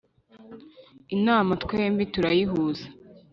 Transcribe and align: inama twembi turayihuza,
inama 1.15 1.51
twembi 1.63 2.03
turayihuza, 2.13 2.85